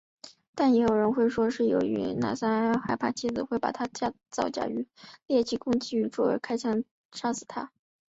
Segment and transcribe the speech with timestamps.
[0.55, 4.87] 但也有人说是由于梅纳茨哈根害怕妻子会把他的造假与
[5.27, 7.69] 劣迹公之于众而开枪杀死她的。